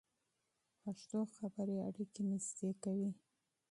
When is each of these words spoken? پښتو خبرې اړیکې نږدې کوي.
پښتو 0.81 1.19
خبرې 1.35 1.77
اړیکې 1.87 2.21
نږدې 2.29 2.69
کوي. 2.83 3.09